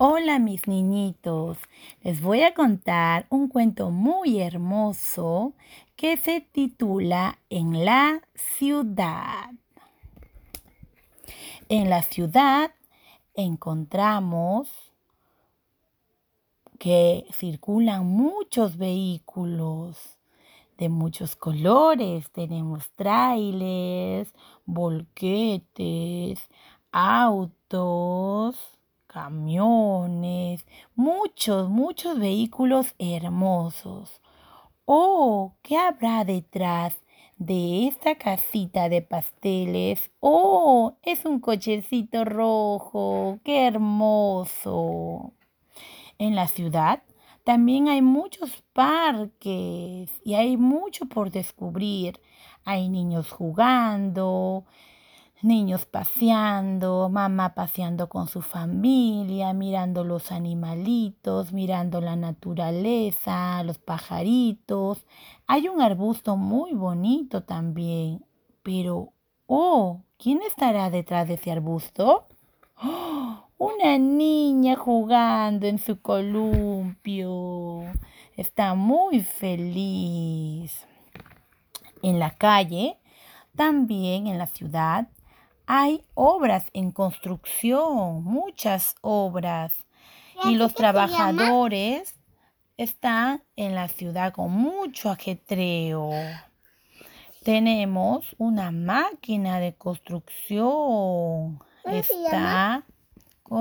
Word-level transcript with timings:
Hola 0.00 0.38
mis 0.38 0.68
niñitos, 0.68 1.58
les 2.04 2.22
voy 2.22 2.42
a 2.42 2.54
contar 2.54 3.26
un 3.30 3.48
cuento 3.48 3.90
muy 3.90 4.38
hermoso 4.38 5.54
que 5.96 6.16
se 6.16 6.40
titula 6.40 7.40
En 7.50 7.84
la 7.84 8.22
ciudad. 8.36 9.50
En 11.68 11.90
la 11.90 12.02
ciudad 12.02 12.70
encontramos 13.34 14.68
que 16.78 17.26
circulan 17.32 18.06
muchos 18.06 18.76
vehículos 18.76 20.16
de 20.76 20.88
muchos 20.88 21.34
colores. 21.34 22.30
Tenemos 22.30 22.88
trailers, 22.94 24.32
volquetes, 24.64 26.38
autos 26.92 28.77
camiones, 29.08 30.64
muchos, 30.94 31.68
muchos 31.68 32.18
vehículos 32.20 32.94
hermosos. 32.98 34.20
Oh, 34.84 35.54
¿qué 35.62 35.76
habrá 35.76 36.24
detrás 36.24 36.94
de 37.36 37.88
esta 37.88 38.14
casita 38.16 38.88
de 38.88 39.02
pasteles? 39.02 40.10
Oh, 40.20 40.96
es 41.02 41.24
un 41.24 41.40
cochecito 41.40 42.24
rojo, 42.24 43.40
qué 43.44 43.66
hermoso. 43.66 45.32
En 46.18 46.36
la 46.36 46.46
ciudad 46.46 47.02
también 47.44 47.88
hay 47.88 48.02
muchos 48.02 48.62
parques 48.74 50.10
y 50.22 50.34
hay 50.34 50.56
mucho 50.58 51.06
por 51.06 51.30
descubrir. 51.30 52.20
Hay 52.64 52.90
niños 52.90 53.30
jugando, 53.30 54.64
niños 55.42 55.86
paseando, 55.86 57.08
mamá 57.08 57.54
paseando 57.54 58.08
con 58.08 58.28
su 58.28 58.42
familia, 58.42 59.52
mirando 59.52 60.04
los 60.04 60.32
animalitos, 60.32 61.52
mirando 61.52 62.00
la 62.00 62.16
naturaleza, 62.16 63.62
los 63.62 63.78
pajaritos. 63.78 65.04
Hay 65.46 65.68
un 65.68 65.80
arbusto 65.80 66.36
muy 66.36 66.74
bonito 66.74 67.42
también, 67.42 68.24
pero, 68.62 69.12
oh, 69.46 70.00
¿quién 70.18 70.42
estará 70.42 70.90
detrás 70.90 71.28
de 71.28 71.34
ese 71.34 71.52
arbusto? 71.52 72.26
¡Oh! 72.82 73.48
Una 73.60 73.98
niña 73.98 74.76
jugando 74.76 75.66
en 75.66 75.78
su 75.78 76.00
columpio. 76.00 77.82
Está 78.36 78.74
muy 78.74 79.20
feliz. 79.20 80.86
En 82.02 82.20
la 82.20 82.30
calle, 82.30 82.98
también 83.56 84.28
en 84.28 84.38
la 84.38 84.46
ciudad, 84.46 85.08
hay 85.70 86.02
obras 86.14 86.64
en 86.72 86.92
construcción, 86.92 88.24
muchas 88.24 88.96
obras. 89.02 89.74
Y 90.44 90.54
los 90.54 90.72
trabajadores 90.72 92.14
están 92.78 93.42
en 93.54 93.74
la 93.74 93.88
ciudad 93.88 94.32
con 94.32 94.50
mucho 94.50 95.10
ajetreo. 95.10 96.10
Tenemos 97.42 98.34
una 98.38 98.70
máquina 98.70 99.60
de 99.60 99.74
construcción. 99.74 101.60
Está 101.84 102.84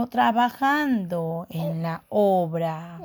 trabajando 0.09 1.45
en 1.49 1.83
la 1.83 2.05
obra. 2.07 3.01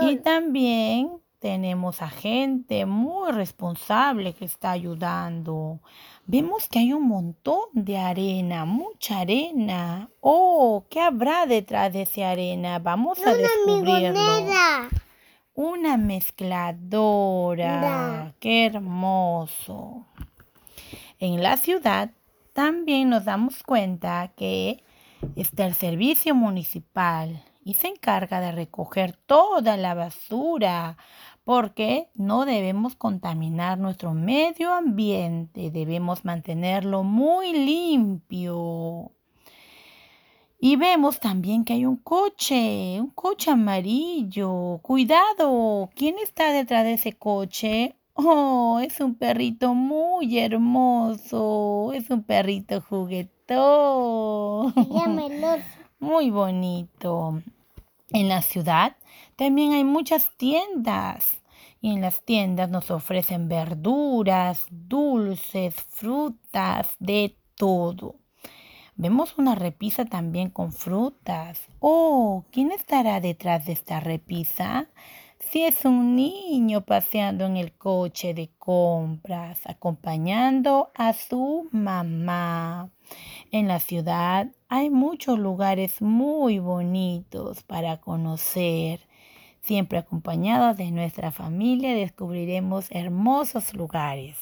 Y 0.00 0.16
también 0.18 1.20
tenemos 1.38 2.02
a 2.02 2.08
gente 2.08 2.86
muy 2.86 3.30
responsable 3.32 4.32
que 4.34 4.44
está 4.44 4.72
ayudando. 4.72 5.80
Vemos 6.26 6.68
que 6.68 6.80
hay 6.80 6.92
un 6.92 7.06
montón 7.06 7.64
de 7.72 7.98
arena, 7.98 8.64
mucha 8.64 9.20
arena. 9.20 10.10
Oh, 10.20 10.84
¿qué 10.90 11.00
habrá 11.00 11.46
detrás 11.46 11.92
de 11.92 12.02
esa 12.02 12.30
arena? 12.30 12.78
Vamos 12.78 13.18
a 13.26 13.34
descubrirlo. 13.34 14.18
Una 15.54 15.96
mezcladora. 15.96 17.64
Qué 18.40 18.66
hermoso. 18.66 20.06
En 21.18 21.42
la 21.42 21.56
ciudad 21.56 22.10
también 22.52 23.08
nos 23.10 23.24
damos 23.24 23.62
cuenta 23.62 24.32
que 24.36 24.82
está 25.34 25.66
el 25.66 25.74
servicio 25.74 26.34
municipal 26.34 27.42
y 27.66 27.74
se 27.74 27.88
encarga 27.88 28.40
de 28.40 28.52
recoger 28.52 29.18
toda 29.26 29.76
la 29.76 29.92
basura 29.94 30.96
porque 31.42 32.10
no 32.14 32.44
debemos 32.44 32.94
contaminar 32.94 33.76
nuestro 33.76 34.14
medio 34.14 34.72
ambiente, 34.72 35.72
debemos 35.72 36.24
mantenerlo 36.24 37.02
muy 37.02 37.52
limpio. 37.52 39.10
Y 40.60 40.76
vemos 40.76 41.18
también 41.18 41.64
que 41.64 41.72
hay 41.72 41.86
un 41.86 41.96
coche, 41.96 43.00
un 43.00 43.10
coche 43.10 43.50
amarillo. 43.50 44.78
Cuidado, 44.82 45.90
¿quién 45.96 46.18
está 46.22 46.52
detrás 46.52 46.84
de 46.84 46.92
ese 46.92 47.14
coche? 47.14 47.96
Oh, 48.14 48.78
es 48.80 49.00
un 49.00 49.16
perrito 49.16 49.74
muy 49.74 50.38
hermoso, 50.38 51.90
es 51.92 52.10
un 52.10 52.22
perrito 52.22 52.80
juguetón. 52.80 54.72
Muy 55.98 56.30
bonito. 56.30 57.42
En 58.12 58.28
la 58.28 58.42
ciudad 58.42 58.96
también 59.36 59.72
hay 59.72 59.84
muchas 59.84 60.30
tiendas 60.36 61.40
y 61.80 61.92
en 61.92 62.00
las 62.00 62.22
tiendas 62.24 62.70
nos 62.70 62.90
ofrecen 62.90 63.48
verduras, 63.48 64.66
dulces, 64.70 65.74
frutas, 65.74 66.94
de 66.98 67.36
todo. 67.56 68.16
Vemos 68.94 69.36
una 69.36 69.54
repisa 69.54 70.04
también 70.04 70.50
con 70.50 70.72
frutas. 70.72 71.60
Oh, 71.80 72.44
¿quién 72.50 72.72
estará 72.72 73.20
detrás 73.20 73.66
de 73.66 73.72
esta 73.72 74.00
repisa? 74.00 74.88
Si 75.38 75.62
es 75.64 75.84
un 75.84 76.16
niño 76.16 76.80
paseando 76.80 77.44
en 77.44 77.58
el 77.58 77.72
coche 77.72 78.32
de 78.32 78.50
compras, 78.58 79.60
acompañando 79.66 80.90
a 80.94 81.12
su 81.12 81.68
mamá. 81.72 82.90
En 83.56 83.68
la 83.68 83.80
ciudad 83.80 84.48
hay 84.68 84.90
muchos 84.90 85.38
lugares 85.38 86.02
muy 86.02 86.58
bonitos 86.58 87.62
para 87.62 87.96
conocer. 87.96 89.00
Siempre 89.62 89.96
acompañados 89.96 90.76
de 90.76 90.90
nuestra 90.90 91.32
familia 91.32 91.94
descubriremos 91.94 92.90
hermosos 92.90 93.72
lugares. 93.72 94.36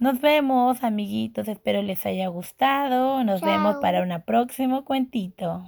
Nos 0.00 0.20
vemos, 0.20 0.82
amiguitos. 0.82 1.46
Espero 1.46 1.80
les 1.82 2.04
haya 2.04 2.26
gustado. 2.26 3.22
Nos 3.22 3.42
vemos 3.42 3.76
para 3.76 4.02
un 4.02 4.22
próximo 4.22 4.84
cuentito. 4.84 5.62